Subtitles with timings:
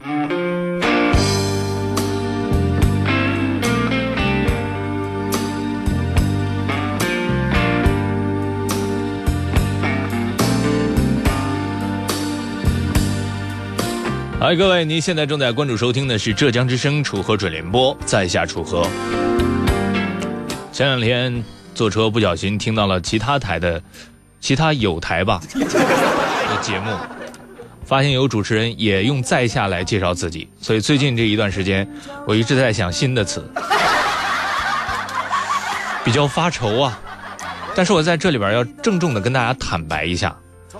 [0.00, 0.10] 嗨，
[14.54, 18.86] 各位，您现在正在关注收听的是浙江之声楚河准联播，在下楚河。
[20.70, 21.42] 前两天
[21.74, 23.82] 坐车不小心听到了其他台的，
[24.38, 26.92] 其他有台吧的节目，
[27.88, 31.88] 发现有主持人也用在下来介绍自己，所以最近这一段时间，
[32.26, 33.42] 我一直在想新的词，
[36.04, 37.00] 比较发愁啊。
[37.74, 40.36] 但是我在这里边要郑重的跟大家坦白一下，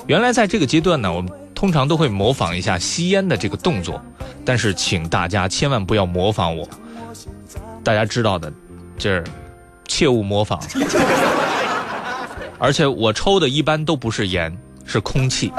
[0.07, 1.33] 原来在这个阶段呢，我们。
[1.55, 4.01] 通常都会模仿一下吸烟的这个动作，
[4.45, 6.69] 但是请大家千万不要模仿我。
[7.83, 8.53] 大家知道的，
[8.97, 9.21] 这
[9.89, 10.57] 切勿模仿。
[12.61, 15.53] 而且我抽的一般都不是烟，是空气。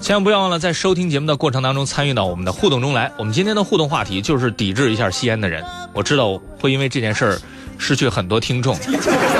[0.00, 3.12] 千万不要忘了在收听节目的过程当中参与到我们的互动中来。
[3.16, 5.64] 我们今天的互动话题就是抵制一下吸烟的人。
[5.92, 7.38] 我知道会因为这件事儿
[7.78, 8.76] 失去很多听众。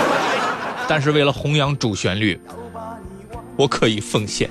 [0.86, 2.40] 但是为了弘扬主旋律，
[3.56, 4.48] 我可以奉献。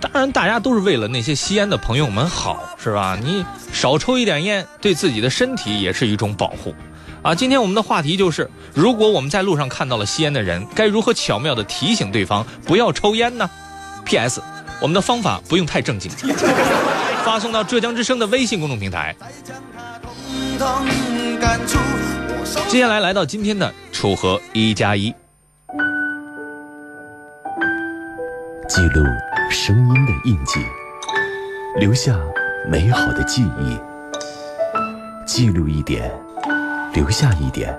[0.00, 3.16] 当然，大家都是为了那些吸烟的朋友们好，是吧？
[3.22, 6.74] 你少抽一点烟，对自己的身体也是一种保护。
[7.22, 13.48] 啊，今天我们的话题就是：如果我们在路上看到了吸烟的人，该如何巧妙地提醒对方不要抽烟呢
[14.06, 14.42] ？P.S.
[14.80, 16.10] 我们的方法不用太正经，
[17.22, 19.14] 发送到浙江之声的微信公众平台。
[22.68, 25.14] 接下来来到今天的楚河一加一，
[28.66, 29.04] 记录
[29.50, 30.60] 声音的印记，
[31.78, 32.18] 留下
[32.70, 33.76] 美好的记忆。
[35.26, 36.10] 记录一点，
[36.92, 37.78] 留下一点。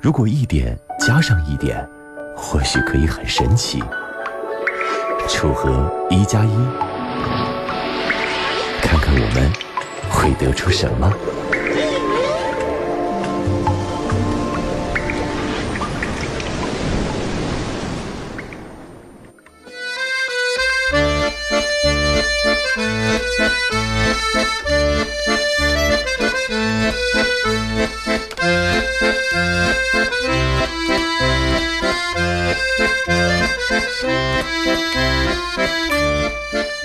[0.00, 1.84] 如果一点加上一点，
[2.36, 3.82] 或许可以很神奇。
[5.28, 6.54] 楚河一加一，
[8.80, 9.52] 看看我们
[10.10, 11.12] 会得出什么。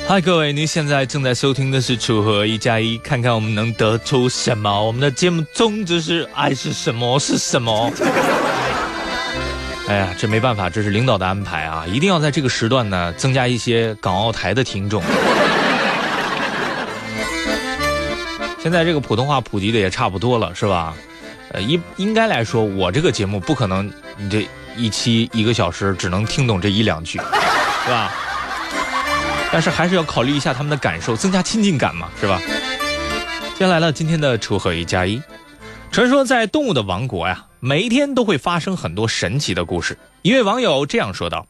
[0.07, 4.81] 嗨，各位，您现在正在收听的是《楚河一加一》，看看我们能得出什么？
[4.81, 7.19] 我们的节目宗旨是：爱是什么？
[7.19, 7.91] 是什么？
[9.89, 11.85] 哎呀，这没办法，这是领导的安排啊！
[11.85, 15.03] 一定要在这个时段呢，增加一些港澳台的听众。
[18.63, 20.95] 现在这个普通话普及的也差不多了，是吧？
[21.51, 24.47] 呃，应应该来说，我这个节目不可能，你这
[24.77, 27.19] 一期一个小时只能听懂这一两句，
[27.83, 28.09] 是吧？
[29.51, 32.41] 但是还是要考虑一下他们的感受，增加亲近感嘛，是吧？
[33.57, 35.21] 接下来了今天的楚河一加一。
[35.91, 39.97] 传说在动物的王国呀，每一天都会发生很多神奇的故事。
[40.21, 41.47] 一位网友这样说道：“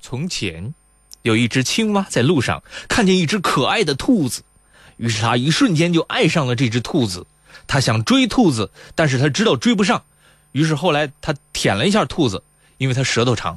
[0.00, 0.74] 从前，
[1.20, 4.42] 有一只青蛙在路上看见一只可爱的兔子，
[4.96, 7.26] 于是他一瞬间就爱上了这只兔子。
[7.68, 10.02] 他想追兔子，但是他知道追不上，
[10.50, 12.42] 于是后来他舔了一下兔子，
[12.78, 13.56] 因为他舌头长。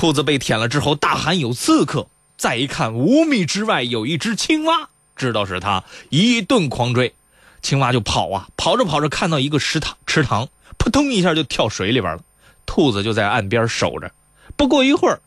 [0.00, 7.14] 兔子被舔了之后大喊有刺客，再一看五米之外有一只青蛙，知道是他，一顿狂追。”
[7.60, 12.22] 青蛙就跑啊，跑着跑着看到一个池塘，池塘扑通一下就跳水里边了。
[12.64, 14.10] 兔子就在岸边守着。
[14.56, 15.20] 不过一会儿，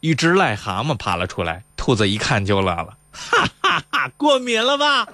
[0.00, 1.62] 一只癞蛤蟆爬了出来。
[1.76, 4.10] 兔子一看就乐了，哈哈哈！
[4.16, 5.06] 过敏了吧？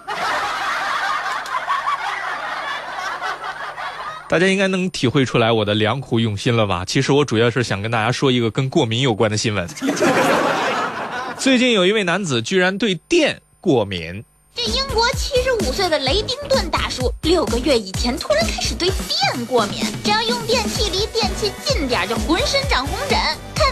[4.32, 6.86] 大家应该能体会出来我的良苦用心了吧？
[6.86, 9.68] 其实我主要是想跟大家说一个跟过敏有关的新闻。
[11.36, 14.24] 最近有一位男子居然对电过敏。
[14.54, 23.18] 这英国七十五岁的雷丁顿大叔，六个月以前突然开始对电过敏，只要用电器离电器近点就浑身长红疹，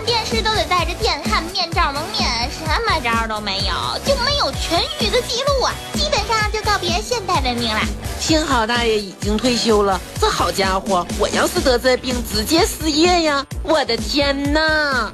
[0.00, 7.80] 看电视都得带着电焊面罩蒙面，什么招都没有，就没有痊愈的记录啊，基本上就告别现代文明了。
[8.18, 13.44] 幸好大爷已经退休了，这好家伙，我要是得这病，直接失业呀！
[13.62, 15.12] 我的天哪！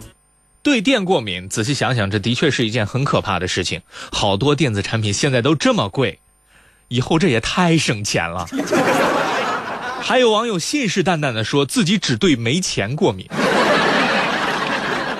[0.62, 3.82] 对电过敏，仔细想想，这的确是一件很可怕的事情。
[4.12, 6.20] 好多电子产品现在都这么贵，
[6.86, 8.46] 以后这也太省钱了。
[10.00, 13.28] 还有网友信誓旦旦的说自己只对没钱过敏。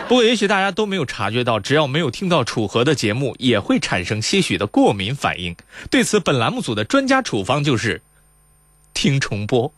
[0.08, 5.56] 不过，也许大家都没有察觉到，只要没有听到楚河的节目，也会产生些许的过敏反应。
[5.90, 8.00] 对此，本栏目组的专家处方就是
[8.94, 9.72] 听重播。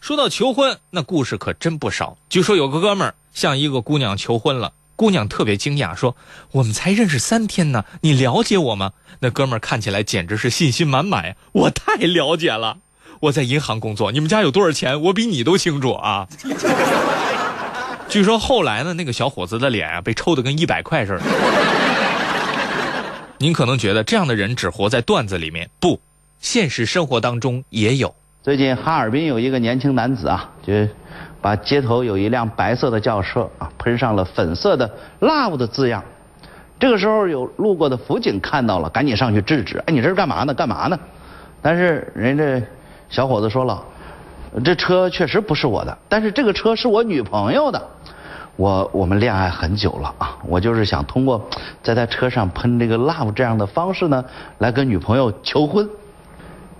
[0.00, 2.18] 说到求婚，那故事可真不少。
[2.28, 6.14] 据说有个哥们儿向一个姑娘求婚了，姑娘特别惊讶，说
[6.52, 12.80] ：“我们才认识三天呢，你了解我吗？”那哥们儿看起来简直是信心满满呀，我太了解了。
[13.24, 16.28] 我在银行工作，你们家有多少钱，我比你都清楚啊。
[18.06, 21.22] 据说后来呢，那个小伙子的脸啊被抽的跟一百块似的。
[23.38, 25.98] 您可能觉得这样的人只活在段子里面，不，
[26.38, 28.14] 现实生活当中也有。
[28.42, 30.74] 最近哈尔滨有一个年轻男子啊，就
[31.40, 34.90] 把街头有一辆白色的轿车啊喷上了粉色的
[35.20, 36.04] “love” 的字样。
[36.78, 39.78] 这个时候有路过的辅警看到了，赶紧上去制止。
[39.86, 40.52] 哎，你这是干嘛呢？
[40.52, 41.00] 干嘛呢？
[41.62, 42.62] 但是人这
[43.14, 43.80] 小伙子说了，
[44.64, 47.80] 这车确实不是我的，但是这个车是我女朋友的。
[48.56, 51.40] 我我们恋爱很久了啊，我就是想通过
[51.80, 54.24] 在他车上喷这个 “love” 这样的方式呢，
[54.58, 55.88] 来跟女朋友求婚。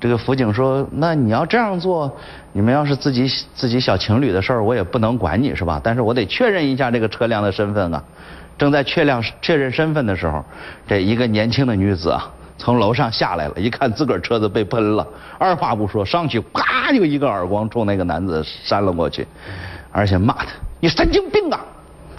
[0.01, 2.13] 这个辅警说：“那你要这样做，
[2.53, 5.81] 你们要是自己自己小情侣的事儿，我也不能管你是吧？
[5.85, 8.03] 但是我得确认一下这个车辆的身份啊。”
[8.59, 10.45] 正在确认确认身份的时候，
[10.89, 15.07] 这一个年轻的女子啊，从楼上下来了，一看自个儿车子被喷了，
[15.39, 19.27] 二话不说上去，啪就一个耳光冲那个男子扇了过去，
[19.91, 20.47] 而且骂他
[20.81, 21.61] ：“你神经病啊！”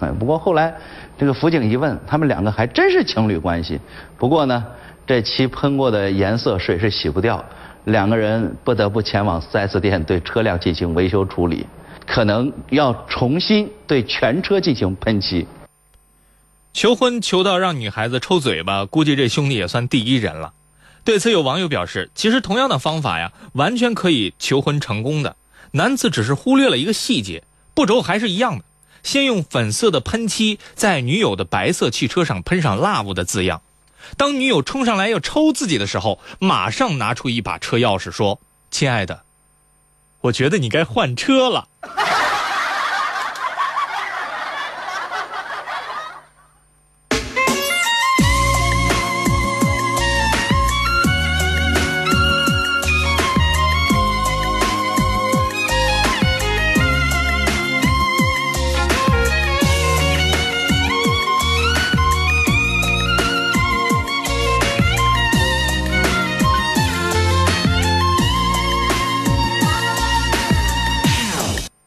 [0.01, 0.73] 哎，不过后来
[1.17, 3.79] 这个辅警一问，他们两个还真是情侣关系。
[4.17, 4.63] 不过呢，
[5.07, 7.43] 这漆喷过的颜色水是洗不掉，
[7.85, 11.65] 两个人不得不前往 4S 店对车辆进行维修处理，
[12.05, 15.47] 可能要重新对全车进行喷漆。
[16.75, 20.51] 求婚求到让女孩子抽嘴巴，估计这兄弟也算第一人了。
[21.05, 25.37] 对此，有网友表示，其实同样的方法呀，完全可以求婚成功的。
[25.71, 28.65] 男子只是忽略了一个细节，步骤还是一样的。
[29.03, 33.61] 先用粉色的喷漆在女友的白色汽车上喷上 “love” 的字样，
[34.17, 39.21] 当女友冲上来要抽自己的时候，马上拿出一把车钥匙说：“亲爱的，
[40.19, 41.69] 我觉得你该换车了。”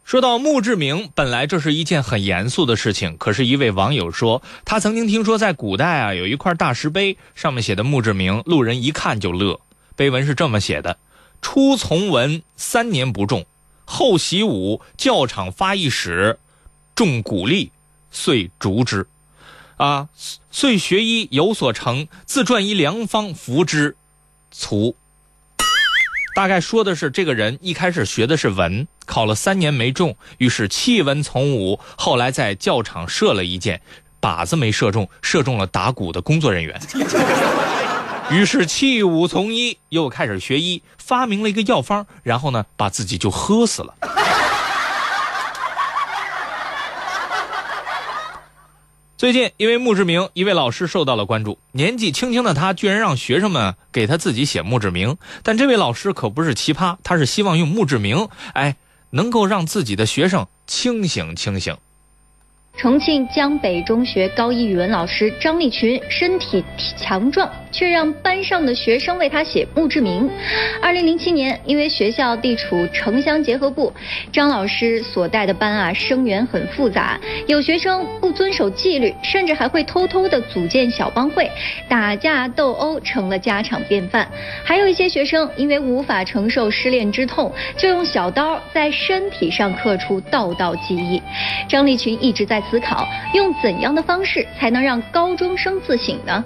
[0.09, 3.19] 说到墓志铭，本来这是一件很严肃的事情。
[3.19, 9.61] 可是，一位网友说，他曾经听说在古代啊，有一块大石碑，上面写的墓志铭，路人一看就乐。
[9.97, 10.97] 碑文是这么写的：
[11.43, 13.43] 初从文，三年不中；
[13.85, 16.39] 后习武，教场发一矢，
[16.95, 17.71] 中鼓励，
[18.11, 19.07] 遂逐之。
[19.77, 20.09] 啊，
[20.51, 23.95] 遂学医有所成，自撰一良方服之，
[24.51, 24.97] 卒。
[26.35, 31.81] 大概说的是，这个人一开始学的是文，考了三年没中，于是弃文从武。
[31.97, 33.81] 后来在教场射了一箭，
[34.21, 36.79] 靶子没射中，射中了打鼓的工作人员。
[38.31, 43.95] 于是弃武从医，又开始学医，发明了一个药方，然后呢，把自己就喝死了。
[49.17, 51.59] 最近，因为墓志铭，一位老师受到了关注。
[51.73, 55.17] 年纪轻轻的他，居然让学生们给他自己写墓志铭。
[55.43, 58.77] 但这位老师可不是奇葩，他是希望用墓志铭，哎，
[59.11, 61.77] 能够让自己的学生清醒清醒。
[62.79, 66.65] 重庆江北中学高一语文老师张立群身体
[66.97, 67.51] 强壮。
[67.71, 70.29] 却让班上的学生为他写墓志铭。
[70.81, 73.93] 二零零七年，因为学校地处城乡结合部，
[74.33, 81.51] 张老师所带的班啊，生源很复杂，有学生不遵守纪律，甚至还会偷偷的组建小帮会，
[81.89, 84.27] 打架斗殴成了家常便饭。
[84.65, 91.23] 还有一些学生因为无法承受失恋之痛，就用小刀在身体上刻出道道记忆。
[91.69, 96.45] 张立群一直在思考，用怎样的方式才能让高中生自省呢？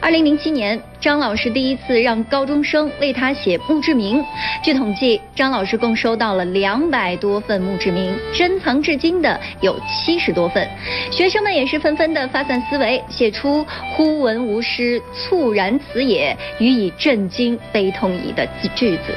[0.00, 0.80] 二零零七年。
[1.00, 4.24] 张老师第一次让高中生为他写墓志铭。
[4.62, 10.66] 据统计，张老师共收到了两百多份墓志铭，珍藏至今的有七十多份。
[11.12, 19.14] 学生们也是纷纷的发散思维，写出“忽闻吾师，猝然此也，予以震惊悲痛矣”的句子。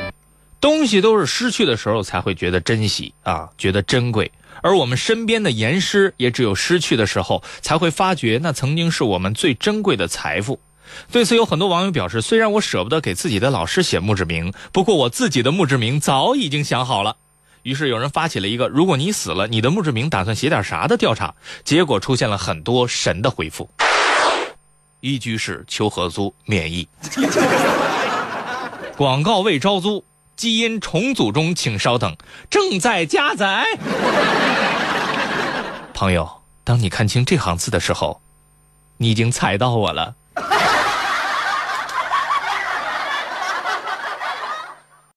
[0.60, 4.30] 东西都是失去的时候才会觉得珍惜啊，觉得珍贵。
[4.62, 10.60] 而我们身边的严师，也只有失去的时候才会发觉，那曾经是我们最珍贵的财富。
[11.12, 17.18] 对此，有很多网友表示：“虽然我舍不得给自己的老师写墓志铭，不过我自己的墓志铭早已经想好了。”
[17.64, 21.36] 于是有人发起了一个“如果你死了，你的墓志铭打算写点啥”的调查，
[21.66, 23.70] 结果出现了很多神的回复。
[25.02, 26.88] 一居室求合租免疫，
[28.96, 30.04] 广告位招租，
[30.38, 32.16] 基因重组中，请稍等，
[32.48, 33.66] 正在加载。
[35.96, 38.22] 朋友，当你看清这行字的时候，
[38.98, 40.14] 你已经踩到我了。